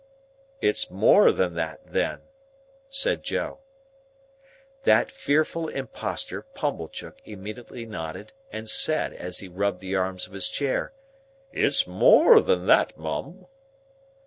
"It's 0.61 0.89
more 0.89 1.31
than 1.31 1.53
that, 1.53 1.81
then," 1.85 2.21
said 2.89 3.21
Joe. 3.21 3.59
That 4.81 5.11
fearful 5.11 5.67
Impostor, 5.67 6.41
Pumblechook, 6.55 7.19
immediately 7.23 7.85
nodded, 7.85 8.33
and 8.51 8.67
said, 8.67 9.13
as 9.13 9.41
he 9.41 9.47
rubbed 9.47 9.79
the 9.79 9.95
arms 9.95 10.25
of 10.25 10.33
his 10.33 10.49
chair, 10.49 10.91
"It's 11.51 11.85
more 11.85 12.41
than 12.41 12.65
that, 12.65 12.97
Mum." 12.97 13.45